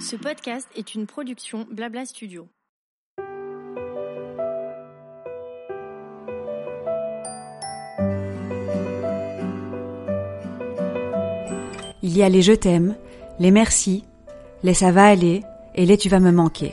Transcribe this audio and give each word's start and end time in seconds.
Ce 0.00 0.16
podcast 0.16 0.66
est 0.74 0.94
une 0.94 1.06
production 1.06 1.66
Blabla 1.70 2.06
Studio. 2.06 2.48
Il 12.02 12.16
y 12.16 12.22
a 12.22 12.30
les 12.30 12.40
je 12.40 12.52
t'aime, 12.52 12.96
les 13.38 13.50
merci, 13.50 14.04
les 14.62 14.72
ça 14.72 14.90
va 14.90 15.04
aller 15.04 15.42
et 15.74 15.84
les 15.84 15.98
tu 15.98 16.08
vas 16.08 16.20
me 16.20 16.32
manquer. 16.32 16.72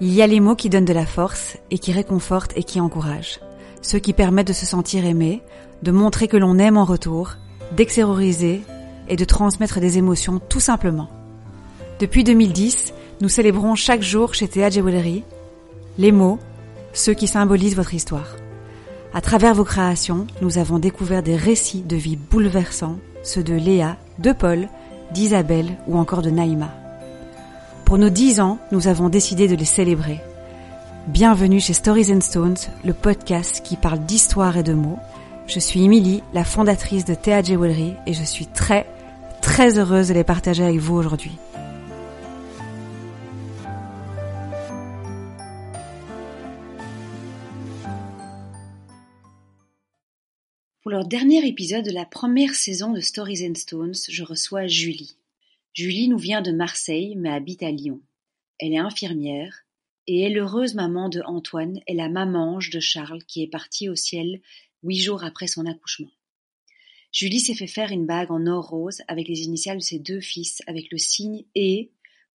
Il 0.00 0.12
y 0.12 0.22
a 0.22 0.28
les 0.28 0.38
mots 0.38 0.54
qui 0.54 0.70
donnent 0.70 0.84
de 0.84 0.92
la 0.92 1.06
force 1.06 1.56
et 1.72 1.78
qui 1.78 1.90
réconfortent 1.90 2.56
et 2.56 2.62
qui 2.62 2.80
encouragent. 2.80 3.40
Ceux 3.80 3.98
qui 3.98 4.12
permettent 4.12 4.46
de 4.46 4.52
se 4.52 4.66
sentir 4.66 5.04
aimé, 5.04 5.42
de 5.82 5.90
montrer 5.90 6.28
que 6.28 6.36
l'on 6.36 6.58
aime 6.58 6.76
en 6.76 6.84
retour, 6.84 7.32
d'extérioriser 7.72 8.62
et 9.08 9.16
de 9.16 9.24
transmettre 9.24 9.80
des 9.80 9.98
émotions 9.98 10.40
tout 10.48 10.60
simplement. 10.60 11.08
Depuis 12.00 12.24
2010, 12.24 12.94
nous 13.20 13.28
célébrons 13.28 13.74
chaque 13.74 14.02
jour 14.02 14.34
chez 14.34 14.48
Théa 14.48 14.70
Jewelry 14.70 15.24
les 15.98 16.12
mots, 16.12 16.38
ceux 16.92 17.14
qui 17.14 17.26
symbolisent 17.26 17.76
votre 17.76 17.94
histoire. 17.94 18.36
À 19.14 19.20
travers 19.20 19.54
vos 19.54 19.64
créations, 19.64 20.26
nous 20.40 20.58
avons 20.58 20.78
découvert 20.78 21.22
des 21.22 21.36
récits 21.36 21.82
de 21.82 21.96
vie 21.96 22.16
bouleversants, 22.16 22.96
ceux 23.22 23.42
de 23.42 23.54
Léa, 23.54 23.96
de 24.18 24.32
Paul, 24.32 24.68
d'Isabelle 25.12 25.76
ou 25.86 25.98
encore 25.98 26.22
de 26.22 26.30
Naïma. 26.30 26.70
Pour 27.84 27.98
nos 27.98 28.08
dix 28.08 28.40
ans, 28.40 28.58
nous 28.70 28.88
avons 28.88 29.10
décidé 29.10 29.48
de 29.48 29.54
les 29.54 29.66
célébrer. 29.66 30.20
Bienvenue 31.08 31.60
chez 31.60 31.74
Stories 31.74 32.12
and 32.12 32.22
Stones, 32.22 32.56
le 32.84 32.94
podcast 32.94 33.60
qui 33.62 33.76
parle 33.76 33.98
d'histoire 34.00 34.56
et 34.56 34.62
de 34.62 34.72
mots. 34.72 34.98
Je 35.46 35.58
suis 35.58 35.84
Emily, 35.84 36.22
la 36.32 36.44
fondatrice 36.44 37.04
de 37.04 37.14
Théa 37.14 37.42
Jewelry 37.42 37.94
et 38.06 38.14
je 38.14 38.22
suis 38.22 38.46
très, 38.46 38.86
très 39.42 39.78
heureuse 39.78 40.08
de 40.08 40.14
les 40.14 40.24
partager 40.24 40.64
avec 40.64 40.78
vous 40.78 40.94
aujourd'hui. 40.94 41.32
Pour 50.82 50.90
leur 50.90 51.06
dernier 51.06 51.46
épisode 51.46 51.84
de 51.84 51.90
la 51.90 52.06
première 52.06 52.54
saison 52.54 52.92
de 52.92 53.00
Stories 53.00 53.46
and 53.46 53.54
Stones, 53.56 53.94
je 54.08 54.24
reçois 54.24 54.66
Julie. 54.66 55.16
Julie 55.74 56.08
nous 56.08 56.18
vient 56.18 56.42
de 56.42 56.52
Marseille 56.52 57.14
mais 57.16 57.30
habite 57.30 57.62
à 57.62 57.70
Lyon. 57.70 58.00
Elle 58.58 58.72
est 58.72 58.78
infirmière 58.78 59.64
et 60.06 60.22
est 60.22 60.30
l'heureuse 60.30 60.74
maman 60.74 61.08
de 61.08 61.20
Antoine 61.24 61.80
et 61.86 61.94
la 61.94 62.08
mamange 62.08 62.70
de 62.70 62.80
Charles 62.80 63.22
qui 63.24 63.42
est 63.42 63.50
parti 63.50 63.88
au 63.88 63.96
ciel 63.96 64.40
huit 64.82 65.00
jours 65.00 65.24
après 65.24 65.46
son 65.46 65.66
accouchement. 65.66 66.10
Julie 67.12 67.40
s'est 67.40 67.54
fait 67.54 67.66
faire 67.66 67.92
une 67.92 68.06
bague 68.06 68.30
en 68.30 68.46
or 68.46 68.68
rose 68.68 69.02
avec 69.06 69.28
les 69.28 69.42
initiales 69.42 69.78
de 69.78 69.82
ses 69.82 69.98
deux 69.98 70.20
fils 70.20 70.62
avec 70.66 70.90
le 70.90 70.96
signe 70.96 71.44
et 71.54 71.90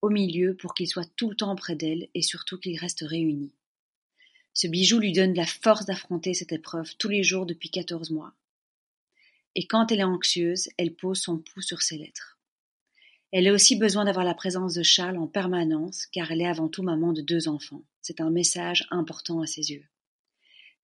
au 0.03 0.11
milieu 0.11 0.57
pour 0.57 0.75
qu'ils 0.75 0.89
soient 0.89 1.07
tout 1.17 1.31
le 1.31 1.37
temps 1.37 1.55
près 1.55 1.77
d'elle 1.77 2.09
et 2.15 2.23
surtout 2.23 2.59
qu'ils 2.59 2.79
restent 2.79 3.07
réunis. 3.07 3.55
Ce 4.53 4.67
bijou 4.67 4.99
lui 4.99 5.13
donne 5.13 5.35
la 5.35 5.47
force 5.47 5.87
d'affronter 5.87 6.35
cette 6.35 6.53
épreuve 6.53 6.97
tous 6.99 7.09
les 7.09 7.23
jours 7.23 7.47
depuis 7.47 7.71
quatorze 7.71 8.11
mois. 8.11 8.35
Et 9.55 9.67
quand 9.67 9.93
elle 9.93 10.01
est 10.01 10.05
anxieuse, 10.05 10.69
elle 10.77 10.95
pose 10.95 11.21
son 11.21 11.39
pouls 11.39 11.63
sur 11.63 11.81
ses 11.81 11.97
lettres. 11.97 12.39
Elle 13.31 13.47
a 13.47 13.53
aussi 13.53 13.77
besoin 13.77 14.05
d'avoir 14.05 14.25
la 14.25 14.35
présence 14.35 14.75
de 14.75 14.83
Charles 14.83 15.19
en 15.19 15.29
permanence 15.29 16.07
car 16.07 16.33
elle 16.33 16.41
est 16.41 16.47
avant 16.47 16.69
tout 16.69 16.83
maman 16.83 17.13
de 17.13 17.23
deux 17.23 17.47
enfants. 17.49 17.85
C'est 18.03 18.21
un 18.21 18.31
message 18.31 18.87
important 18.91 19.41
à 19.41 19.47
ses 19.47 19.71
yeux. 19.71 19.85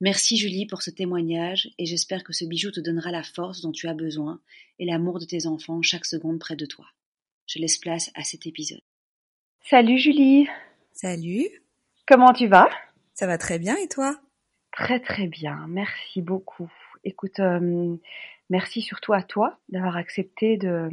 Merci 0.02 0.38
Julie 0.38 0.64
pour 0.64 0.80
ce 0.80 0.90
témoignage 0.90 1.68
et 1.76 1.84
j'espère 1.84 2.24
que 2.24 2.32
ce 2.32 2.46
bijou 2.46 2.70
te 2.70 2.80
donnera 2.80 3.10
la 3.10 3.22
force 3.22 3.60
dont 3.60 3.70
tu 3.70 3.86
as 3.86 3.92
besoin 3.92 4.40
et 4.78 4.86
l'amour 4.86 5.18
de 5.18 5.26
tes 5.26 5.46
enfants 5.46 5.82
chaque 5.82 6.06
seconde 6.06 6.38
près 6.38 6.56
de 6.56 6.64
toi. 6.64 6.86
Je 7.46 7.58
laisse 7.58 7.76
place 7.76 8.10
à 8.14 8.24
cet 8.24 8.46
épisode. 8.46 8.80
Salut 9.68 9.98
Julie. 9.98 10.48
Salut. 10.92 11.46
Comment 12.06 12.32
tu 12.32 12.46
vas? 12.46 12.70
Ça 13.12 13.26
va 13.26 13.36
très 13.36 13.58
bien 13.58 13.76
et 13.76 13.88
toi? 13.88 14.18
Très 14.72 15.00
très 15.00 15.26
bien, 15.26 15.66
merci 15.68 16.22
beaucoup. 16.22 16.72
Écoute, 17.04 17.38
euh, 17.40 17.94
merci 18.48 18.80
surtout 18.80 19.12
à 19.12 19.22
toi 19.22 19.58
d'avoir 19.68 19.98
accepté 19.98 20.56
de, 20.56 20.88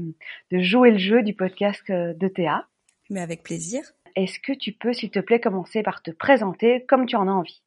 de, 0.52 0.60
jouer 0.60 0.92
le 0.92 0.98
jeu 0.98 1.24
du 1.24 1.34
podcast 1.34 1.90
de 1.90 2.28
Théa. 2.28 2.68
Mais 3.10 3.22
avec 3.22 3.44
plaisir. 3.44 3.84
Est-ce 4.18 4.40
que 4.40 4.52
tu 4.52 4.74
peux, 4.74 4.92
s'il 4.92 5.12
te 5.12 5.20
plaît, 5.20 5.40
commencer 5.40 5.82
par 5.82 6.04
te 6.04 6.12
présenter 6.12 6.86
comme 6.90 7.06
tu 7.06 7.16
en 7.16 7.30
as 7.30 7.32
envie? 7.32 7.62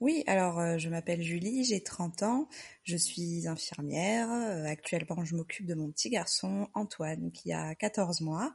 Oui, 0.00 0.24
alors 0.26 0.58
euh, 0.58 0.78
je 0.78 0.88
m'appelle 0.88 1.22
Julie, 1.22 1.62
j'ai 1.64 1.82
30 1.82 2.22
ans, 2.22 2.48
je 2.84 2.96
suis 2.96 3.46
infirmière. 3.46 4.30
Euh, 4.30 4.64
actuellement, 4.64 5.26
je 5.26 5.36
m'occupe 5.36 5.66
de 5.66 5.74
mon 5.74 5.90
petit 5.90 6.08
garçon 6.08 6.68
Antoine 6.72 7.30
qui 7.32 7.52
a 7.52 7.74
14 7.74 8.22
mois 8.22 8.54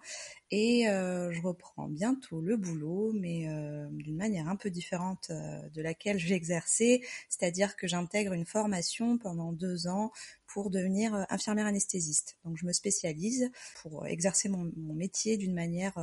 et 0.50 0.90
euh, 0.90 1.32
je 1.32 1.42
reprends 1.44 1.88
bientôt 1.88 2.42
le 2.42 2.58
boulot, 2.58 3.12
mais 3.14 3.48
d'une 3.92 4.18
manière 4.18 4.48
un 4.50 4.56
peu 4.56 4.72
différente 4.72 5.32
de 5.32 5.82
laquelle 5.84 6.18
j'ai 6.18 6.34
exercé, 6.34 7.06
c'est-à-dire 7.30 7.76
que 7.76 7.88
j'intègre 7.88 8.34
une 8.34 8.46
formation 8.46 9.20
pendant 9.20 9.52
deux 9.52 9.88
ans 9.88 10.12
pour 10.48 10.72
devenir 10.72 11.28
infirmière 11.30 11.68
anesthésiste. 11.68 12.38
Donc 12.44 12.58
je 12.58 12.66
me 12.66 12.74
spécialise 12.74 13.52
pour 13.84 14.08
exercer 14.08 14.50
mon, 14.50 14.72
métier 14.96 15.38
d'une 15.38 15.54
manière 15.54 15.94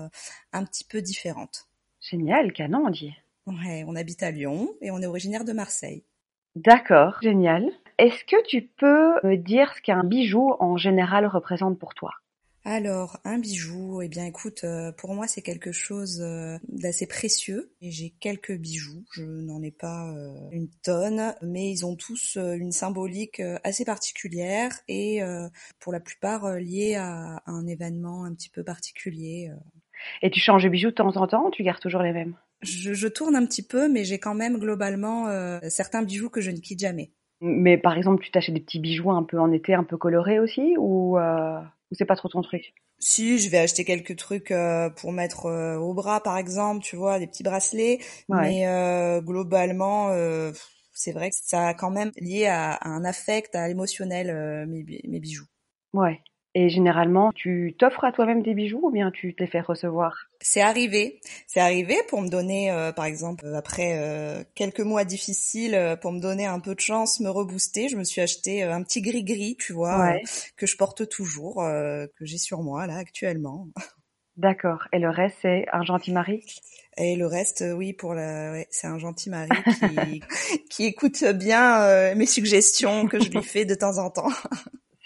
un 0.52 0.64
petit 0.64 0.84
peu 0.84 1.02
différente. 1.02 1.68
Génial, 2.00 2.52
canon, 2.52 2.84
on 2.86 2.90
dit. 2.90 3.12
Ouais, 3.46 3.84
on 3.86 3.94
habite 3.94 4.24
à 4.24 4.32
Lyon 4.32 4.74
et 4.80 4.90
on 4.90 4.98
est 5.00 5.06
originaire 5.06 5.44
de 5.44 5.52
Marseille. 5.52 6.04
D'accord, 6.56 7.18
génial. 7.20 7.70
Est-ce 7.98 8.24
que 8.24 8.42
tu 8.46 8.62
peux 8.62 9.20
me 9.22 9.36
dire 9.36 9.74
ce 9.76 9.82
qu'un 9.82 10.02
bijou 10.02 10.54
en 10.60 10.78
général 10.78 11.26
représente 11.26 11.78
pour 11.78 11.92
toi? 11.92 12.14
Alors, 12.64 13.18
un 13.24 13.38
bijou, 13.40 14.02
eh 14.02 14.08
bien 14.08 14.24
écoute, 14.24 14.62
euh, 14.62 14.92
pour 14.92 15.14
moi 15.14 15.26
c'est 15.26 15.42
quelque 15.42 15.72
chose 15.72 16.20
euh, 16.22 16.58
d'assez 16.68 17.08
précieux 17.08 17.72
et 17.80 17.90
j'ai 17.90 18.10
quelques 18.20 18.56
bijoux, 18.56 19.04
je 19.12 19.24
n'en 19.24 19.60
ai 19.62 19.72
pas 19.72 20.12
euh, 20.12 20.48
une 20.52 20.70
tonne, 20.84 21.34
mais 21.42 21.72
ils 21.72 21.84
ont 21.84 21.96
tous 21.96 22.36
une 22.36 22.70
symbolique 22.70 23.42
assez 23.64 23.84
particulière 23.84 24.72
et 24.86 25.20
pour 25.80 25.92
la 25.92 25.98
plupart 26.00 26.54
liés 26.56 26.94
à 26.94 27.42
un 27.46 27.66
événement 27.66 28.24
un 28.24 28.32
petit 28.34 28.50
peu 28.50 28.62
particulier. 28.62 29.50
Et 30.22 30.30
tu 30.30 30.38
changes 30.38 30.62
de 30.64 30.68
bijoux 30.68 30.90
de 30.90 30.94
temps 30.94 31.16
en 31.16 31.26
temps 31.26 31.46
ou 31.46 31.50
tu 31.50 31.64
gardes 31.64 31.80
toujours 31.80 32.02
les 32.02 32.12
mêmes? 32.12 32.36
Je, 32.62 32.94
je, 32.94 33.08
tourne 33.08 33.36
un 33.36 33.44
petit 33.46 33.62
peu, 33.62 33.88
mais 33.88 34.04
j'ai 34.04 34.18
quand 34.18 34.34
même 34.34 34.58
globalement 34.58 35.28
euh, 35.28 35.58
certains 35.68 36.02
bijoux 36.02 36.30
que 36.30 36.40
je 36.40 36.50
ne 36.50 36.58
quitte 36.58 36.80
jamais. 36.80 37.12
Mais 37.40 37.76
par 37.76 37.96
exemple, 37.96 38.22
tu 38.22 38.30
t'achètes 38.30 38.54
des 38.54 38.60
petits 38.60 38.78
bijoux 38.78 39.10
un 39.10 39.24
peu 39.24 39.38
en 39.38 39.50
été, 39.50 39.74
un 39.74 39.82
peu 39.82 39.96
colorés 39.96 40.38
aussi, 40.38 40.76
ou, 40.78 41.18
euh, 41.18 41.60
ou 41.60 41.94
c'est 41.94 42.04
pas 42.04 42.14
trop 42.14 42.28
ton 42.28 42.40
truc? 42.40 42.72
Si, 43.00 43.38
je 43.38 43.50
vais 43.50 43.58
acheter 43.58 43.84
quelques 43.84 44.14
trucs 44.14 44.52
euh, 44.52 44.88
pour 44.88 45.10
mettre 45.10 45.46
euh, 45.46 45.76
au 45.76 45.92
bras, 45.92 46.22
par 46.22 46.38
exemple, 46.38 46.84
tu 46.84 46.94
vois, 46.94 47.18
des 47.18 47.26
petits 47.26 47.42
bracelets. 47.42 47.98
Ouais. 48.28 48.40
Mais 48.42 48.68
euh, 48.68 49.20
globalement, 49.20 50.10
euh, 50.10 50.52
c'est 50.92 51.10
vrai 51.10 51.30
que 51.30 51.36
ça 51.42 51.66
a 51.66 51.74
quand 51.74 51.90
même 51.90 52.12
lié 52.16 52.46
à, 52.46 52.74
à 52.74 52.88
un 52.88 53.04
affect, 53.04 53.56
à 53.56 53.66
l'émotionnel, 53.66 54.66
mes, 54.68 54.84
mes 55.02 55.18
bijoux. 55.18 55.46
Ouais. 55.94 56.20
Et 56.54 56.68
généralement, 56.68 57.32
tu 57.32 57.74
t'offres 57.78 58.04
à 58.04 58.12
toi-même 58.12 58.42
des 58.42 58.52
bijoux 58.52 58.80
ou 58.82 58.90
bien 58.90 59.10
tu 59.10 59.34
te 59.34 59.42
les 59.42 59.48
fais 59.48 59.60
recevoir? 59.60 60.26
C'est 60.42 60.60
arrivé. 60.60 61.20
C'est 61.46 61.60
arrivé 61.60 61.96
pour 62.08 62.20
me 62.20 62.28
donner, 62.28 62.70
euh, 62.70 62.92
par 62.92 63.06
exemple, 63.06 63.46
après 63.54 63.98
euh, 63.98 64.44
quelques 64.54 64.80
mois 64.80 65.04
difficiles, 65.04 65.74
euh, 65.74 65.96
pour 65.96 66.12
me 66.12 66.20
donner 66.20 66.44
un 66.44 66.60
peu 66.60 66.74
de 66.74 66.80
chance, 66.80 67.20
me 67.20 67.30
rebooster. 67.30 67.88
Je 67.88 67.96
me 67.96 68.04
suis 68.04 68.20
acheté 68.20 68.62
un 68.62 68.82
petit 68.82 69.00
gris-gris, 69.00 69.56
tu 69.58 69.72
vois, 69.72 69.98
ouais. 69.98 70.22
que 70.58 70.66
je 70.66 70.76
porte 70.76 71.08
toujours, 71.08 71.56
que 71.56 72.24
j'ai 72.26 72.38
sur 72.38 72.62
moi 72.62 72.86
là 72.86 72.96
actuellement. 72.96 73.68
D'accord. 74.36 74.88
Et 74.92 74.98
le 74.98 75.08
reste, 75.08 75.36
c'est 75.42 75.66
un 75.72 75.84
gentil 75.84 76.12
mari 76.12 76.44
et 76.98 77.16
le 77.16 77.26
reste, 77.26 77.64
oui, 77.74 77.94
pour 77.94 78.12
la, 78.12 78.52
ouais, 78.52 78.66
c'est 78.70 78.86
un 78.86 78.98
gentil 78.98 79.30
mari 79.30 79.48
qui, 79.78 80.22
qui 80.70 80.84
écoute 80.84 81.24
bien 81.24 82.14
mes 82.14 82.26
suggestions 82.26 83.06
que 83.06 83.18
je 83.18 83.30
lui 83.30 83.42
fais 83.42 83.64
de 83.64 83.74
temps 83.74 83.96
en 83.96 84.10
temps. 84.10 84.28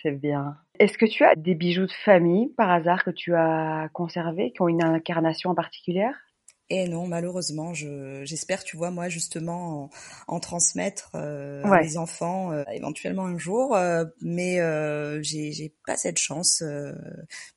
C'est 0.06 0.12
bien. 0.12 0.56
Est-ce 0.78 0.98
que 0.98 1.06
tu 1.06 1.24
as 1.24 1.34
des 1.34 1.56
bijoux 1.56 1.86
de 1.86 1.92
famille 2.04 2.50
par 2.56 2.70
hasard 2.70 3.02
que 3.02 3.10
tu 3.10 3.34
as 3.34 3.88
conservés, 3.92 4.52
qui 4.52 4.62
ont 4.62 4.68
une 4.68 4.84
incarnation 4.84 5.52
particulière? 5.52 6.14
Et 6.70 6.88
non, 6.88 7.08
malheureusement, 7.08 7.74
je, 7.74 8.22
j'espère, 8.24 8.62
tu 8.62 8.76
vois, 8.76 8.92
moi 8.92 9.08
justement, 9.08 9.90
en, 10.28 10.34
en 10.36 10.38
transmettre 10.38 11.10
euh, 11.16 11.60
ouais. 11.64 11.78
à 11.78 11.82
mes 11.82 11.96
enfants 11.96 12.52
euh, 12.52 12.62
éventuellement 12.72 13.24
un 13.24 13.36
jour, 13.36 13.74
euh, 13.74 14.04
mais 14.20 14.60
euh, 14.60 15.20
j'ai, 15.22 15.74
pas 15.86 15.96
cette 15.96 16.18
chance. 16.18 16.62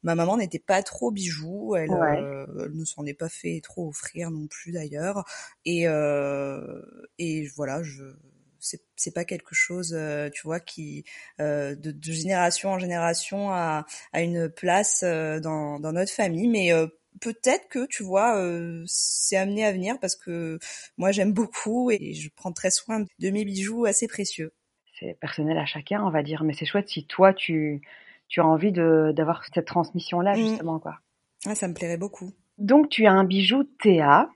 ma 0.02 0.16
maman 0.16 0.38
n'était 0.38 0.58
pas 0.58 0.82
trop 0.82 1.12
bijoux, 1.12 1.76
elle, 1.76 1.92
Ouais. 1.92 2.18
elle 2.18 2.72
ne 2.74 2.86
s'en 2.86 3.06
est 3.06 3.14
pas 3.14 3.30
fait 3.30 3.62
trop 3.62 3.90
offrir 3.90 4.32
non 4.32 4.48
plus 4.48 4.72
d'ailleurs, 4.72 5.24
et 5.66 5.86
et 7.20 7.48
voilà, 7.56 7.84
je 7.84 8.06
c'est 8.60 8.82
c'est 8.96 9.14
pas 9.14 9.26
quelque 9.26 9.54
chose 9.56 9.94
euh, 9.98 10.30
tu 10.30 10.42
vois 10.44 10.60
qui 10.60 11.04
euh, 11.40 11.76
de, 11.76 11.92
de 11.92 12.12
génération 12.12 12.70
en 12.72 12.80
génération 12.80 13.52
a, 13.52 13.86
a 14.14 14.22
une 14.22 14.50
place 14.50 15.02
euh, 15.04 15.40
dans, 15.40 15.80
dans 15.80 15.92
notre 15.94 16.12
famille 16.12 16.48
mais 16.48 16.74
euh, 16.74 16.88
peut-être 17.22 17.68
que 17.70 17.86
tu 17.88 18.04
vois 18.04 18.38
euh, 18.38 18.84
c'est 18.88 19.38
amené 19.38 19.66
à 19.66 19.72
venir 19.72 20.00
parce 20.00 20.16
que 20.16 20.60
moi 20.98 21.12
j'aime 21.12 21.34
beaucoup 21.34 21.92
et 21.92 22.14
je 22.14 22.30
prends 22.36 22.52
très 22.52 22.72
soin 22.72 23.06
de 23.20 23.30
mes 23.30 23.46
bijoux 23.46 23.86
assez 23.86 24.08
précieux 24.08 24.52
C'est 25.00 25.18
personnel 25.20 25.58
à 25.58 25.66
chacun, 25.66 26.04
on 26.04 26.10
va 26.10 26.24
dire, 26.24 26.44
mais 26.44 26.54
c'est 26.54 26.66
chouette 26.66 26.90
si 26.90 27.06
toi 27.06 27.34
tu 27.34 27.82
tu 28.28 28.42
as 28.42 28.46
envie 28.46 28.72
de 28.72 29.12
d'avoir 29.16 29.44
cette 29.44 29.66
transmission 29.66 30.22
là, 30.22 30.34
justement, 30.36 30.80
quoi. 30.80 31.00
Ah, 31.46 31.56
ça 31.56 31.68
me 31.68 31.74
plairait 31.74 31.98
beaucoup. 31.98 32.32
Donc, 32.58 32.90
tu 32.90 33.06
as 33.06 33.12
un 33.12 33.24
bijou 33.24 33.64
Théa. 33.64 34.30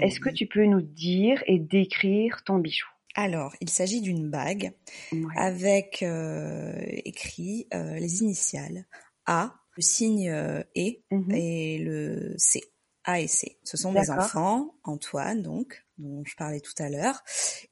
Est-ce 0.00 0.20
que 0.20 0.28
tu 0.28 0.46
peux 0.46 0.64
nous 0.66 0.82
dire 0.82 1.42
et 1.46 1.58
décrire 1.58 2.44
ton 2.44 2.58
bijou? 2.58 2.86
Alors, 3.20 3.56
il 3.60 3.68
s'agit 3.68 4.00
d'une 4.00 4.30
bague 4.30 4.72
Ouais. 5.10 5.34
avec 5.36 6.04
euh, 6.04 6.72
écrit 7.04 7.66
euh, 7.74 7.94
les 7.94 8.22
initiales 8.22 8.86
A, 9.26 9.56
le 9.76 9.82
signe 9.82 10.30
euh, 10.30 10.62
E 10.76 11.02
Mhm. 11.10 11.32
et 11.34 11.78
le 11.78 12.34
C. 12.38 12.62
A 13.02 13.18
et 13.18 13.26
C. 13.26 13.58
Ce 13.64 13.76
sont 13.76 13.90
mes 13.90 14.08
enfants, 14.10 14.76
Antoine 14.84 15.42
donc, 15.42 15.84
dont 15.96 16.22
je 16.24 16.36
parlais 16.36 16.60
tout 16.60 16.80
à 16.80 16.88
l'heure, 16.88 17.24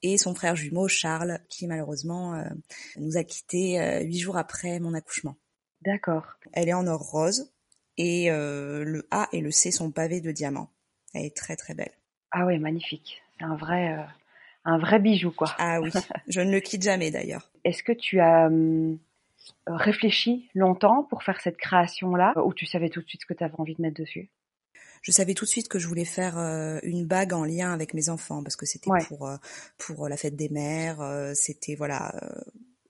et 0.02 0.18
son 0.18 0.34
frère 0.34 0.56
jumeau 0.56 0.88
Charles, 0.88 1.38
qui 1.48 1.68
malheureusement 1.68 2.42
nous 2.96 3.16
a 3.16 3.22
quittés 3.22 4.02
huit 4.04 4.18
jours 4.18 4.38
après 4.38 4.80
mon 4.80 4.94
accouchement. 4.94 5.36
D'accord. 5.82 6.24
Elle 6.54 6.70
est 6.70 6.74
en 6.74 6.88
or 6.88 7.02
rose 7.02 7.52
et 7.98 8.30
le 8.30 9.06
A 9.10 9.28
et 9.32 9.40
le 9.42 9.50
C 9.50 9.70
sont 9.70 9.92
pavés 9.92 10.22
de 10.22 10.32
diamants. 10.32 10.72
Elle 11.12 11.26
est 11.26 11.36
très 11.36 11.54
très 11.54 11.74
belle. 11.74 11.92
Ah 12.30 12.46
ouais, 12.46 12.58
magnifique. 12.58 13.22
C'est 13.38 13.44
un 13.44 13.56
vrai, 13.56 13.94
un 14.66 14.78
vrai 14.78 14.98
bijou, 14.98 15.30
quoi. 15.30 15.54
Ah 15.58 15.80
oui, 15.80 15.90
je 16.28 16.40
ne 16.40 16.50
le 16.50 16.60
quitte 16.60 16.82
jamais 16.82 17.10
d'ailleurs. 17.10 17.50
Est-ce 17.64 17.82
que 17.82 17.92
tu 17.92 18.20
as 18.20 18.46
hum, 18.46 18.98
réfléchi 19.66 20.48
longtemps 20.54 21.04
pour 21.04 21.22
faire 21.22 21.40
cette 21.40 21.56
création-là, 21.56 22.34
ou 22.44 22.52
tu 22.52 22.66
savais 22.66 22.88
tout 22.90 23.00
de 23.00 23.08
suite 23.08 23.22
ce 23.22 23.26
que 23.26 23.34
tu 23.34 23.44
avais 23.44 23.54
envie 23.58 23.74
de 23.74 23.82
mettre 23.82 24.00
dessus? 24.00 24.28
Je 25.02 25.12
savais 25.12 25.34
tout 25.34 25.44
de 25.44 25.50
suite 25.50 25.68
que 25.68 25.78
je 25.78 25.86
voulais 25.86 26.04
faire 26.04 26.36
euh, 26.36 26.78
une 26.82 27.06
bague 27.06 27.32
en 27.32 27.44
lien 27.44 27.72
avec 27.72 27.94
mes 27.94 28.08
enfants 28.08 28.42
parce 28.42 28.56
que 28.56 28.66
c'était 28.66 28.90
Ouais. 28.90 29.04
pour 29.06 29.28
euh, 29.28 29.36
pour 29.78 30.08
la 30.08 30.16
fête 30.16 30.34
des 30.36 30.48
mères. 30.48 31.00
euh, 31.00 31.32
c'était 31.34 31.76
voilà. 31.76 32.12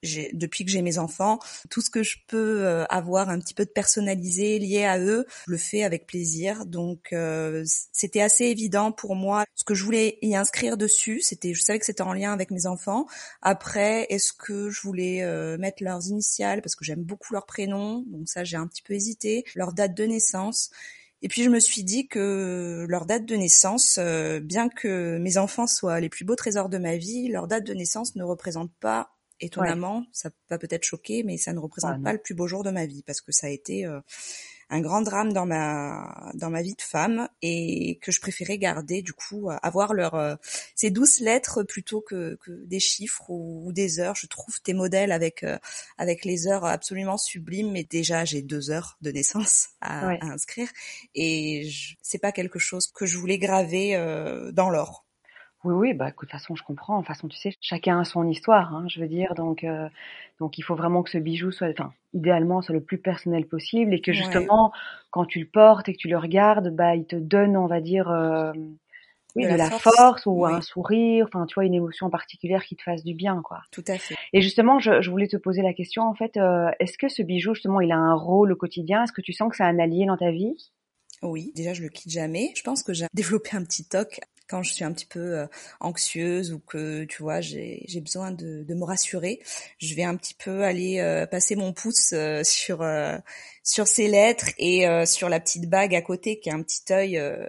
Depuis 0.02 0.64
que 0.64 0.70
j'ai 0.70 0.82
mes 0.82 0.98
enfants, 0.98 1.38
tout 1.70 1.80
ce 1.80 1.90
que 1.90 2.02
je 2.02 2.16
peux 2.28 2.64
euh, 2.64 2.84
avoir 2.86 3.28
un 3.28 3.38
petit 3.38 3.54
peu 3.54 3.64
de 3.64 3.70
personnalisé 3.70 4.58
lié 4.58 4.84
à 4.84 4.98
eux, 4.98 5.26
je 5.46 5.52
le 5.52 5.56
fais 5.58 5.82
avec 5.82 6.06
plaisir. 6.06 6.66
Donc 6.66 7.12
euh, 7.12 7.64
c'était 7.92 8.20
assez 8.20 8.44
évident 8.44 8.92
pour 8.92 9.14
moi. 9.14 9.44
Ce 9.54 9.64
que 9.64 9.74
je 9.74 9.84
voulais 9.84 10.18
y 10.22 10.36
inscrire 10.36 10.76
dessus, 10.76 11.20
c'était, 11.20 11.54
je 11.54 11.62
savais 11.62 11.78
que 11.78 11.86
c'était 11.86 12.02
en 12.02 12.12
lien 12.12 12.32
avec 12.32 12.50
mes 12.50 12.66
enfants. 12.66 13.06
Après, 13.42 14.06
est-ce 14.10 14.32
que 14.32 14.70
je 14.70 14.80
voulais 14.82 15.22
euh, 15.22 15.58
mettre 15.58 15.82
leurs 15.82 16.06
initiales 16.08 16.62
parce 16.62 16.74
que 16.74 16.84
j'aime 16.84 17.02
beaucoup 17.02 17.32
leurs 17.32 17.46
prénoms, 17.46 18.04
donc 18.08 18.28
ça 18.28 18.44
j'ai 18.44 18.56
un 18.56 18.66
petit 18.66 18.82
peu 18.82 18.94
hésité. 18.94 19.44
Leur 19.54 19.72
date 19.72 19.94
de 19.94 20.04
naissance. 20.04 20.70
Et 21.22 21.28
puis 21.28 21.42
je 21.42 21.48
me 21.48 21.60
suis 21.60 21.82
dit 21.82 22.08
que 22.08 22.86
leur 22.88 23.06
date 23.06 23.24
de 23.24 23.36
naissance, 23.36 23.98
euh, 23.98 24.38
bien 24.40 24.68
que 24.68 25.18
mes 25.18 25.38
enfants 25.38 25.66
soient 25.66 25.98
les 26.00 26.08
plus 26.08 26.24
beaux 26.24 26.36
trésors 26.36 26.68
de 26.68 26.78
ma 26.78 26.96
vie, 26.96 27.28
leur 27.28 27.48
date 27.48 27.64
de 27.64 27.72
naissance 27.72 28.16
ne 28.16 28.22
représente 28.22 28.70
pas, 28.80 29.15
étonnamment, 29.40 30.06
ça 30.12 30.30
va 30.50 30.58
peut-être 30.58 30.84
choquer, 30.84 31.22
mais 31.22 31.36
ça 31.36 31.52
ne 31.52 31.58
représente 31.58 31.96
Ah, 31.96 32.04
pas 32.04 32.12
le 32.12 32.18
plus 32.20 32.34
beau 32.34 32.46
jour 32.46 32.62
de 32.64 32.70
ma 32.70 32.86
vie 32.86 33.02
parce 33.02 33.20
que 33.20 33.32
ça 33.32 33.46
a 33.48 33.50
été 33.50 33.86
euh, 33.86 34.00
un 34.68 34.80
grand 34.80 35.00
drame 35.02 35.32
dans 35.32 35.46
ma 35.46 36.32
dans 36.34 36.50
ma 36.50 36.60
vie 36.62 36.74
de 36.74 36.82
femme 36.82 37.28
et 37.42 37.98
que 38.02 38.10
je 38.10 38.20
préférais 38.20 38.58
garder 38.58 39.00
du 39.02 39.12
coup 39.12 39.48
avoir 39.62 39.94
leur 39.94 40.14
euh, 40.16 40.34
ces 40.74 40.90
douces 40.90 41.20
lettres 41.20 41.62
plutôt 41.62 42.00
que, 42.00 42.36
que 42.42 42.50
des 42.64 42.80
chiffres 42.80 43.30
ou, 43.30 43.62
ou 43.66 43.72
des 43.72 44.00
heures. 44.00 44.16
Je 44.16 44.26
trouve 44.26 44.60
tes 44.62 44.74
modèles 44.74 45.12
avec 45.12 45.44
euh, 45.44 45.58
avec 45.98 46.24
les 46.24 46.48
heures 46.48 46.64
absolument 46.64 47.16
sublimes, 47.16 47.70
mais 47.70 47.84
déjà 47.84 48.24
j'ai 48.24 48.42
deux 48.42 48.70
heures 48.70 48.96
de 49.02 49.12
naissance 49.12 49.68
à, 49.80 50.08
Ouais. 50.08 50.18
à 50.20 50.26
inscrire 50.26 50.68
et 51.14 51.70
c'est 52.02 52.18
pas 52.18 52.32
quelque 52.32 52.58
chose 52.58 52.88
que 52.88 53.06
je 53.06 53.18
voulais 53.18 53.38
graver 53.38 53.96
euh, 53.96 54.50
dans 54.52 54.68
l'or. 54.70 55.05
Oui, 55.66 55.74
oui, 55.74 55.94
bah 55.94 56.08
écoute, 56.10 56.28
de 56.28 56.30
toute 56.30 56.40
façon, 56.40 56.54
je 56.54 56.62
comprends. 56.62 56.94
De 56.98 57.00
toute 57.00 57.08
façon, 57.08 57.26
tu 57.26 57.36
sais, 57.36 57.52
chacun 57.60 57.98
a 57.98 58.04
son 58.04 58.28
histoire, 58.28 58.72
hein, 58.72 58.86
je 58.88 59.00
veux 59.00 59.08
dire. 59.08 59.34
Donc, 59.34 59.64
euh, 59.64 59.88
donc, 60.38 60.58
il 60.58 60.62
faut 60.62 60.76
vraiment 60.76 61.02
que 61.02 61.10
ce 61.10 61.18
bijou 61.18 61.50
soit, 61.50 61.70
enfin, 61.70 61.92
idéalement, 62.14 62.62
soit 62.62 62.72
le 62.74 62.80
plus 62.80 62.98
personnel 62.98 63.46
possible 63.46 63.92
et 63.92 64.00
que 64.00 64.12
Ouais. 64.12 64.18
justement, 64.18 64.72
quand 65.10 65.24
tu 65.24 65.40
le 65.40 65.46
portes 65.46 65.88
et 65.88 65.92
que 65.94 65.98
tu 65.98 66.06
le 66.08 66.18
regardes, 66.18 66.70
bah, 66.70 66.94
il 66.94 67.04
te 67.04 67.16
donne, 67.16 67.56
on 67.56 67.66
va 67.66 67.80
dire, 67.80 68.08
euh, 68.08 68.52
oui, 69.34 69.42
De 69.42 69.48
de, 69.48 69.54
la 69.56 69.56
la 69.56 69.70
force. 69.70 69.84
force, 69.96 70.26
ou 70.26 70.46
Oui. 70.46 70.52
un 70.54 70.60
sourire, 70.60 71.26
enfin, 71.28 71.46
tu 71.46 71.54
vois, 71.54 71.64
une 71.64 71.74
émotion 71.74 72.10
particulière 72.10 72.64
qui 72.64 72.76
te 72.76 72.82
fasse 72.84 73.02
du 73.04 73.14
bien, 73.14 73.42
quoi. 73.42 73.62
Tout 73.72 73.84
à 73.88 73.98
fait. 73.98 74.14
Et 74.32 74.42
justement, 74.42 74.78
je, 74.78 75.02
je 75.02 75.10
voulais 75.10 75.28
te 75.28 75.36
poser 75.36 75.62
la 75.62 75.74
question, 75.74 76.04
en 76.04 76.14
fait, 76.14 76.36
euh, 76.36 76.70
est-ce 76.80 76.98
que 76.98 77.08
ce 77.08 77.22
bijou, 77.22 77.54
justement, 77.54 77.80
il 77.80 77.92
a 77.92 77.98
un 77.98 78.14
rôle 78.14 78.52
au 78.52 78.56
quotidien? 78.56 79.04
Est-ce 79.04 79.12
que 79.12 79.22
tu 79.22 79.32
sens 79.32 79.50
que 79.50 79.56
c'est 79.56 79.64
un 79.64 79.78
allié 79.80 80.06
dans 80.06 80.16
ta 80.18 80.30
vie? 80.30 80.56
Oui, 81.22 81.52
déjà 81.54 81.72
je 81.72 81.82
le 81.82 81.88
quitte 81.88 82.10
jamais. 82.12 82.52
Je 82.54 82.62
pense 82.62 82.82
que 82.82 82.92
j'ai 82.92 83.06
développé 83.14 83.50
un 83.56 83.64
petit 83.64 83.88
toc 83.88 84.20
quand 84.48 84.62
je 84.62 84.72
suis 84.72 84.84
un 84.84 84.92
petit 84.92 85.06
peu 85.06 85.38
euh, 85.38 85.46
anxieuse 85.80 86.52
ou 86.52 86.58
que 86.58 87.04
tu 87.04 87.22
vois 87.22 87.40
j'ai 87.40 87.84
j'ai 87.86 88.00
besoin 88.00 88.30
de, 88.32 88.62
de 88.62 88.74
me 88.74 88.84
rassurer. 88.84 89.40
Je 89.78 89.94
vais 89.94 90.04
un 90.04 90.16
petit 90.16 90.34
peu 90.34 90.64
aller 90.64 91.00
euh, 91.00 91.26
passer 91.26 91.56
mon 91.56 91.72
pouce 91.72 92.12
euh, 92.12 92.42
sur 92.44 92.82
euh, 92.82 93.16
sur 93.62 93.86
ces 93.86 94.08
lettres 94.08 94.50
et 94.58 94.88
euh, 94.88 95.06
sur 95.06 95.28
la 95.28 95.40
petite 95.40 95.68
bague 95.68 95.94
à 95.94 96.02
côté 96.02 96.38
qui 96.38 96.50
a 96.50 96.54
un 96.54 96.62
petit 96.62 96.92
œil 96.92 97.18
euh, 97.18 97.46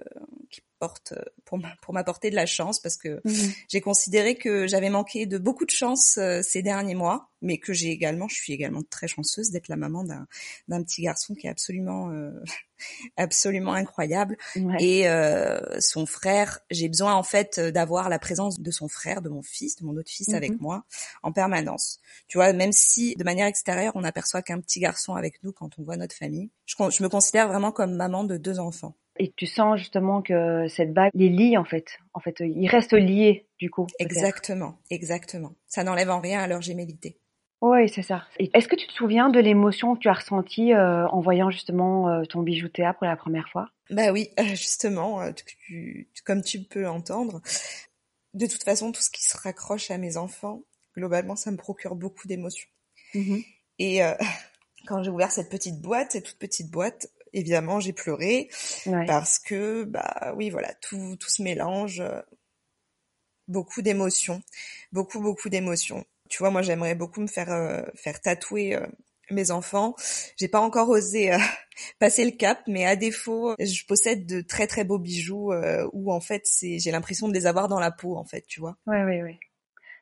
qui 0.50 0.62
porte 0.80 1.14
euh, 1.14 1.22
pour 1.46 1.58
m'a- 1.58 1.76
pour 1.82 1.94
m'apporter 1.94 2.30
de 2.30 2.36
la 2.36 2.46
chance 2.46 2.80
parce 2.80 2.98
que 2.98 3.22
j'ai 3.68 3.82
considéré 3.82 4.36
que 4.36 4.68
j'avais 4.68 4.90
manqué 4.90 5.26
de 5.26 5.38
beaucoup 5.38 5.66
de 5.66 5.72
chance 5.72 6.18
euh, 6.18 6.42
ces 6.42 6.62
derniers 6.62 6.96
mois, 6.96 7.30
mais 7.42 7.58
que 7.58 7.74
j'ai 7.74 7.90
également, 7.90 8.28
je 8.28 8.36
suis 8.36 8.54
également 8.54 8.82
très 8.90 9.08
chanceuse 9.08 9.52
d'être 9.52 9.68
la 9.68 9.76
maman 9.78 10.04
d'un 10.04 10.28
d'un 10.68 10.84
petit 10.84 11.02
garçon 11.02 11.36
qui 11.36 11.48
est 11.48 11.50
absolument 11.50 12.10
euh, 12.12 12.32
absolument 13.18 13.74
incroyable. 13.74 14.38
Ouais. 14.56 14.76
Et 14.84 15.10
euh, 15.10 15.60
son 15.80 16.06
frère, 16.06 16.60
j'ai 16.70 16.88
besoin 16.90 17.16
en 17.16 17.24
fait 17.24 17.58
euh, 17.58 17.72
d'avoir 17.72 18.10
la 18.10 18.20
présence 18.20 18.60
de 18.60 18.72
son 18.72 18.88
frère, 18.88 19.22
de 19.22 19.30
mon 19.30 19.42
fils, 19.42 19.76
de 19.78 19.86
mon 19.86 19.96
autre 19.98 20.12
fils 20.12 20.30
avec 20.34 20.60
moi 20.60 20.86
en 21.24 21.32
permanence. 21.32 22.00
Tu 22.28 22.38
vois, 22.38 22.54
même 22.54 22.72
si 22.72 23.16
de 23.16 23.24
manière 23.24 23.48
extérieure 23.48 23.94
on 23.96 24.02
n'aperçoit 24.02 24.42
qu'un 24.42 24.60
petit 24.60 24.80
garçon 24.80 25.16
avec 25.16 25.42
nous 25.44 25.52
quand 25.52 25.78
on 25.80 25.84
voit 25.84 25.98
notre 25.98 26.16
famille, 26.16 26.50
je, 26.66 26.76
je 26.92 27.04
me 27.04 27.10
considère 27.10 27.48
vraiment 27.48 27.72
comme 27.72 27.96
maman 27.96 28.24
de 28.24 28.38
deux 28.38 28.60
enfants. 28.60 28.96
Et 29.20 29.34
tu 29.36 29.46
sens 29.46 29.78
justement 29.80 30.22
que 30.22 30.68
cette 30.68 30.94
bague 30.94 31.12
les 31.14 31.30
lie, 31.30 31.58
en 31.58 31.66
fait. 31.66 31.98
En 32.14 32.20
fait, 32.20 32.36
ils 32.40 32.68
restent 32.68 32.94
liés, 32.94 33.48
du 33.60 33.70
coup. 33.70 33.88
Exactement, 34.00 34.78
exactement. 34.90 35.54
Ça 35.68 35.84
n'enlève 35.84 36.10
en 36.10 36.20
rien 36.20 36.42
à 36.42 36.48
leur 36.48 36.62
gémellité. 36.62 37.18
Oui, 37.62 37.90
c'est 37.90 38.04
ça. 38.04 38.24
Et 38.38 38.52
Est-ce 38.54 38.68
que 38.68 38.76
tu 38.76 38.86
te 38.86 38.94
souviens 38.94 39.30
de 39.30 39.40
l'émotion 39.40 39.96
que 39.96 40.00
tu 40.02 40.10
as 40.10 40.14
ressentie 40.14 40.74
euh, 40.74 41.08
en 41.08 41.22
voyant 41.22 41.50
justement 41.50 42.08
euh, 42.10 42.24
ton 42.26 42.44
bijou 42.44 42.68
Théa 42.70 42.94
pour 42.94 43.08
la 43.08 43.18
première 43.18 43.50
fois? 43.50 43.70
Bah 43.90 44.12
oui, 44.12 44.30
euh, 44.40 44.44
justement, 44.50 45.32
tu- 45.34 45.46
tu- 46.14 46.24
comme 46.24 46.44
tu 46.44 46.62
peux 46.64 46.82
l'entendre, 46.84 47.42
de 48.36 48.46
toute 48.46 48.64
façon, 48.64 48.92
tout 48.92 49.02
ce 49.02 49.10
qui 49.10 49.24
se 49.24 49.36
raccroche 49.36 49.90
à 49.90 49.98
mes 49.98 50.18
enfants, 50.18 50.62
globalement, 50.96 51.36
ça 51.36 51.50
me 51.50 51.58
procure 51.58 51.96
beaucoup 51.96 52.28
d'émotions. 52.28 52.70
Et 53.80 54.04
euh, 54.04 54.14
quand 54.88 55.02
j'ai 55.02 55.10
ouvert 55.10 55.32
cette 55.32 55.50
petite 55.50 55.82
boîte, 55.82 56.12
cette 56.12 56.26
toute 56.26 56.38
petite 56.38 56.70
boîte, 56.70 57.08
évidemment, 57.38 57.80
j'ai 57.80 57.94
pleuré 57.94 58.50
Ouais. 58.86 59.06
parce 59.06 59.40
que, 59.40 59.84
bah 59.84 60.34
oui, 60.36 60.50
voilà, 60.50 60.74
tout, 60.76 61.16
tout 61.20 61.30
se 61.30 61.42
mélange, 61.42 62.00
euh, 62.02 62.22
beaucoup 63.48 63.82
d'émotions, 63.82 64.42
beaucoup, 64.92 65.20
beaucoup 65.22 65.50
d'émotions. 65.50 66.06
Tu 66.30 66.40
vois, 66.40 66.52
moi, 66.52 66.62
j'aimerais 66.62 66.96
beaucoup 66.96 67.22
me 67.22 67.28
faire 67.28 67.52
euh, 67.52 67.82
faire 67.96 68.20
tatouer 68.20 68.76
euh, 68.76 68.86
mes 69.32 69.52
enfants. 69.52 69.96
J'ai 70.38 70.48
pas 70.48 70.60
encore 70.60 70.90
osé 70.90 71.34
euh, 71.34 71.38
passer 72.00 72.26
le 72.26 72.32
cap, 72.32 72.60
mais 72.68 72.86
à 72.86 72.96
défaut, 72.96 73.56
je 73.60 73.86
possède 73.86 74.26
de 74.26 74.42
très 74.42 74.68
très 74.68 74.84
beaux 74.84 75.00
bijoux 75.00 75.54
où 75.94 76.12
en 76.12 76.20
fait, 76.20 76.42
c'est 76.46 76.80
j'ai 76.80 76.92
l'impression 76.92 77.28
de 77.28 77.34
les 77.34 77.46
avoir 77.46 77.68
dans 77.68 77.80
la 77.80 77.92
peau, 77.92 78.18
en 78.18 78.26
fait, 78.26 78.46
tu 78.48 78.60
vois. 78.60 78.78
Ouais, 78.86 79.04
ouais, 79.04 79.24
ouais. 79.24 79.40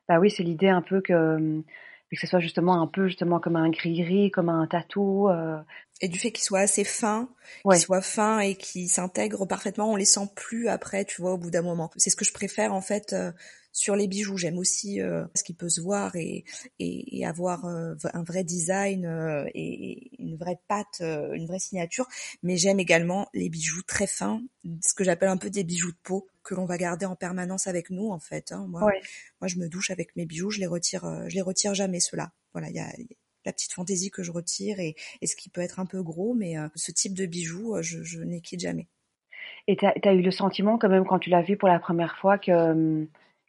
Bah 0.08 0.18
oui, 0.20 0.30
c'est 0.30 0.44
l'idée 0.44 0.68
un 0.68 0.82
peu 0.82 1.00
que, 1.00 1.62
euh, 2.12 2.16
que 2.16 2.20
ce 2.20 2.26
soit 2.26 2.40
justement 2.40 2.80
un 2.80 2.86
peu 2.86 3.08
justement 3.08 3.40
comme 3.40 3.56
un 3.56 3.70
gris-gris, 3.70 4.30
comme 4.30 4.48
un 4.48 4.66
tatou. 4.66 5.28
euh, 5.28 5.58
Et 6.00 6.08
du 6.08 6.18
fait 6.18 6.30
qu'ils 6.32 6.44
soient 6.44 6.60
assez 6.60 6.84
fins, 6.84 7.28
Ouais. 7.64 7.76
qu'ils 7.76 7.84
soient 7.84 8.02
fins 8.02 8.38
et 8.40 8.54
qu'ils 8.54 8.88
s'intègrent 8.88 9.46
parfaitement, 9.46 9.90
on 9.92 9.96
les 9.96 10.04
sent 10.04 10.28
plus 10.34 10.68
après, 10.68 11.04
tu 11.04 11.20
vois, 11.22 11.32
au 11.32 11.38
bout 11.38 11.50
d'un 11.50 11.62
moment. 11.62 11.90
C'est 11.96 12.10
ce 12.10 12.16
que 12.16 12.24
je 12.24 12.32
préfère 12.32 12.72
en 12.74 12.80
fait 12.82 13.12
euh, 13.12 13.32
sur 13.76 13.94
les 13.94 14.08
bijoux. 14.08 14.38
J'aime 14.38 14.56
aussi 14.58 15.00
euh, 15.00 15.24
ce 15.34 15.44
qui 15.44 15.52
peut 15.52 15.68
se 15.68 15.80
voir 15.80 16.16
et, 16.16 16.44
et, 16.78 17.18
et 17.18 17.26
avoir 17.26 17.66
euh, 17.66 17.94
un 18.14 18.22
vrai 18.24 18.42
design 18.42 19.04
euh, 19.04 19.44
et 19.54 20.10
une 20.18 20.36
vraie 20.36 20.58
patte, 20.66 21.00
une 21.00 21.46
vraie 21.46 21.58
signature. 21.58 22.08
Mais 22.42 22.56
j'aime 22.56 22.80
également 22.80 23.28
les 23.34 23.48
bijoux 23.50 23.82
très 23.82 24.06
fins, 24.06 24.40
ce 24.82 24.94
que 24.94 25.04
j'appelle 25.04 25.28
un 25.28 25.36
peu 25.36 25.50
des 25.50 25.62
bijoux 25.62 25.92
de 25.92 25.98
peau 26.02 26.26
que 26.42 26.54
l'on 26.54 26.64
va 26.64 26.78
garder 26.78 27.06
en 27.06 27.16
permanence 27.16 27.66
avec 27.66 27.90
nous 27.90 28.08
en 28.10 28.18
fait. 28.18 28.52
Hein. 28.52 28.66
Moi, 28.68 28.84
Ouais. 28.84 29.00
moi, 29.40 29.48
je 29.48 29.58
me 29.58 29.68
douche 29.68 29.90
avec 29.90 30.16
mes 30.16 30.26
bijoux, 30.26 30.50
je 30.50 30.60
les 30.60 30.66
retire, 30.66 31.04
je 31.28 31.34
les 31.34 31.42
retire 31.42 31.74
jamais 31.74 32.00
ceux-là. 32.00 32.32
Voilà, 32.52 32.70
il 32.70 32.76
y 32.76 32.80
a 32.80 32.88
la 33.44 33.52
petite 33.52 33.72
fantaisie 33.74 34.10
que 34.10 34.22
je 34.22 34.32
retire 34.32 34.80
et, 34.80 34.96
et 35.20 35.26
ce 35.26 35.36
qui 35.36 35.50
peut 35.50 35.60
être 35.60 35.78
un 35.80 35.86
peu 35.86 36.02
gros, 36.02 36.34
mais 36.34 36.58
euh, 36.58 36.68
ce 36.74 36.90
type 36.92 37.14
de 37.14 37.26
bijoux, 37.26 37.76
euh, 37.76 37.82
je, 37.82 38.02
je 38.02 38.20
n'ai 38.20 38.40
quitte 38.40 38.60
jamais. 38.60 38.88
Et 39.68 39.76
t'as 39.76 39.92
as 40.04 40.12
eu 40.14 40.22
le 40.22 40.30
sentiment 40.30 40.78
quand 40.78 40.88
même 40.88 41.04
quand 41.04 41.18
tu 41.18 41.30
l'as 41.30 41.42
vu 41.42 41.56
pour 41.56 41.68
la 41.68 41.78
première 41.78 42.16
fois 42.18 42.38
que 42.38 42.50
hum, 42.52 43.06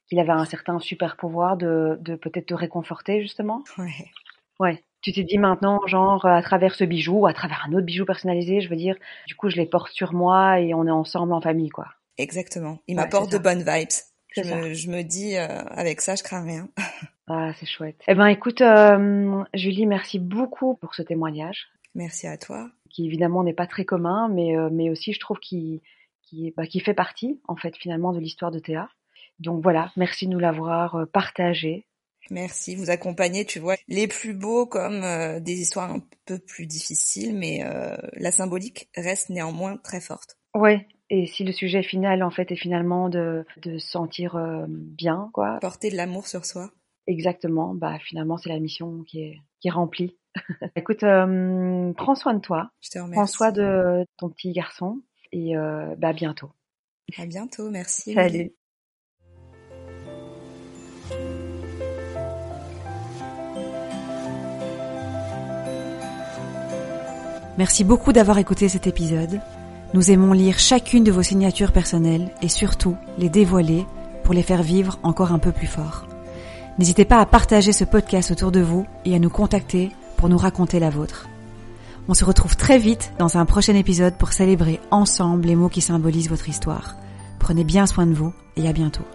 qu'il 0.08 0.20
avait 0.20 0.32
un 0.32 0.46
certain 0.46 0.80
super 0.80 1.18
pouvoir 1.18 1.58
de, 1.58 1.98
de 2.02 2.16
peut-être 2.16 2.48
te 2.48 2.54
réconforter 2.54 3.22
justement. 3.22 3.64
Ouais. 3.78 4.12
Ouais. 4.60 4.84
Tu 5.02 5.12
t'es 5.14 5.24
dit 5.24 5.38
maintenant, 5.38 5.80
genre, 5.86 6.26
à 6.26 6.42
travers 6.42 6.74
ce 6.76 6.84
bijou, 6.84 7.20
ou 7.20 7.28
à 7.28 7.34
travers 7.34 7.66
un 7.68 7.74
autre 7.74 7.86
bijou 7.86 8.04
personnalisé, 8.06 8.62
je 8.62 8.70
veux 8.70 8.76
dire, 8.76 8.96
du 9.28 9.36
coup, 9.36 9.50
je 9.50 9.56
les 9.56 9.68
porte 9.68 9.92
sur 9.92 10.14
moi 10.14 10.60
et 10.60 10.74
on 10.74 10.88
est 10.88 10.92
ensemble 10.92 11.34
en 11.34 11.40
famille, 11.42 11.70
quoi. 11.70 11.88
Exactement. 12.18 12.80
Il 12.88 12.98
Ouais, 12.98 13.04
m'apporte 13.04 13.32
de 13.32 13.38
bonnes 13.38 13.64
vibes. 13.64 13.90
Je 14.36 14.42
me, 14.42 14.74
je 14.74 14.90
me 14.90 15.04
dis, 15.04 15.38
euh, 15.38 15.64
avec 15.70 16.02
ça, 16.02 16.16
je 16.16 16.24
crains 16.24 16.44
rien. 16.44 16.68
Ah, 17.30 17.52
c'est 17.60 17.66
chouette. 17.66 18.02
Eh 18.08 18.16
ben, 18.16 18.28
écoute, 18.28 18.62
euh, 18.62 19.44
Julie, 19.54 19.86
merci 19.86 20.18
beaucoup 20.18 20.76
pour 20.76 20.96
ce 20.96 21.02
témoignage. 21.02 21.68
Merci 21.94 22.26
à 22.26 22.38
toi. 22.38 22.70
Qui 22.90 23.06
évidemment 23.06 23.44
n'est 23.44 23.52
pas 23.54 23.68
très 23.68 23.84
commun, 23.84 24.30
mais 24.30 24.56
mais 24.72 24.90
aussi 24.90 25.12
je 25.12 25.20
trouve 25.20 25.38
qui 25.40 25.82
qui 26.22 26.54
bah, 26.56 26.66
qui 26.66 26.80
fait 26.80 26.94
partie 26.94 27.42
en 27.50 27.58
fait 27.58 27.76
finalement 27.76 28.14
de 28.14 28.20
l'histoire 28.20 28.50
de 28.50 28.60
Théa. 28.60 28.88
Donc 29.40 29.62
voilà, 29.64 29.92
merci 29.96 30.28
de 30.28 30.32
nous 30.32 30.40
l'avoir 30.40 31.06
partagé. 31.12 31.86
Merci, 32.30 32.76
vous 32.76 32.90
accompagnez, 32.90 33.46
tu 33.46 33.60
vois, 33.60 33.76
les 33.88 34.08
plus 34.08 34.34
beaux 34.34 34.66
comme 34.66 35.02
des 35.40 35.62
histoires 35.62 35.92
un 35.92 36.02
peu 36.26 36.40
plus 36.40 36.66
difficiles, 36.66 37.34
mais 37.38 37.64
la 38.14 38.32
symbolique 38.32 38.90
reste 38.96 39.30
néanmoins 39.30 39.78
très 39.78 40.02
forte. 40.02 40.38
Ouais, 40.54 40.88
et 41.10 41.26
si 41.26 41.44
le 41.44 41.52
sujet 41.52 41.84
final, 41.84 42.22
en 42.22 42.30
fait, 42.30 42.52
est 42.52 42.58
finalement 42.58 43.10
de, 43.10 43.46
de 43.62 43.78
se 43.78 43.88
sentir 43.88 44.36
euh, 44.36 44.66
bien, 44.68 45.30
quoi. 45.34 45.58
Porter 45.62 45.90
de 45.90 45.96
l'amour 45.96 46.28
sur 46.28 46.46
soi. 46.46 46.72
Exactement. 47.08 47.74
Bah, 47.74 47.98
finalement, 48.00 48.38
c'est 48.38 48.50
la 48.50 48.60
mission 48.60 49.04
qui 49.04 49.22
est, 49.22 49.42
qui 49.62 49.70
est 49.70 49.72
remplie. 49.72 50.18
Écoute, 50.76 51.04
euh, 51.04 51.94
prends 51.94 52.16
soin 52.16 52.34
de 52.34 52.42
toi. 52.42 52.72
Je 52.82 52.90
te 52.90 53.00
remercie. 53.00 53.16
Prends 53.16 53.28
soin 53.28 53.52
de 53.52 54.06
ton 54.18 54.30
petit 54.30 54.52
garçon. 54.52 55.02
Et 55.32 55.56
euh, 55.56 55.96
bah, 55.98 56.10
à 56.10 56.14
bientôt. 56.14 56.52
À 57.18 57.26
bientôt. 57.26 57.70
Merci. 57.70 58.14
Salut. 58.14 58.52
Merci 67.58 67.84
beaucoup 67.84 68.14
d'avoir 68.14 68.38
écouté 68.38 68.70
cet 68.70 68.86
épisode. 68.86 69.42
Nous 69.94 70.12
aimons 70.12 70.34
lire 70.34 70.60
chacune 70.60 71.04
de 71.04 71.12
vos 71.12 71.24
signatures 71.24 71.72
personnelles 71.72 72.30
et 72.42 72.50
surtout 72.50 72.96
les 73.18 73.30
dévoiler 73.30 73.86
pour 74.24 74.36
les 74.36 74.44
faire 74.44 74.62
vivre 74.62 75.00
encore 75.02 75.32
un 75.32 75.40
peu 75.40 75.52
plus 75.52 75.68
fort. 75.68 76.06
N'hésitez 76.78 77.06
pas 77.06 77.20
à 77.20 77.26
partager 77.26 77.74
ce 77.74 77.84
podcast 77.84 78.30
autour 78.30 78.52
de 78.52 78.60
vous 78.60 78.86
et 79.06 79.16
à 79.16 79.20
nous 79.20 79.32
contacter 79.32 79.92
pour 80.18 80.30
nous 80.30 80.38
raconter 80.38 80.80
la 80.80 80.92
vôtre. 80.92 81.28
On 82.08 82.14
se 82.14 82.26
retrouve 82.26 82.56
très 82.56 82.78
vite 82.78 83.12
dans 83.18 83.38
un 83.38 83.46
prochain 83.46 83.76
épisode 83.76 84.16
pour 84.16 84.34
célébrer 84.34 84.80
ensemble 84.92 85.48
les 85.48 85.56
mots 85.56 85.70
qui 85.70 85.82
symbolisent 85.82 86.30
votre 86.30 86.50
histoire. 86.50 86.96
Prenez 87.40 87.64
bien 87.64 87.88
soin 87.88 88.06
de 88.06 88.14
vous 88.14 88.34
et 88.56 88.68
à 88.68 88.74
bientôt. 88.74 89.06